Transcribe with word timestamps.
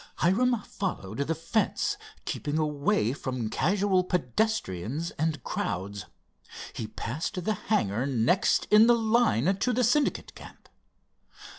Hiram 0.15 0.59
followed 0.63 1.19
the 1.19 1.35
fence, 1.35 1.95
keeping 2.25 2.57
away 2.57 3.13
from 3.13 3.51
casual 3.51 4.03
pedestrians 4.03 5.11
and 5.11 5.43
crowds. 5.43 6.07
He 6.73 6.87
passed 6.87 7.43
the 7.43 7.53
hangar 7.53 8.07
next 8.07 8.65
in 8.71 8.87
the 8.87 8.95
line 8.97 9.55
to 9.57 9.71
the 9.73 9.83
Syndicate 9.83 10.33
camp. 10.33 10.69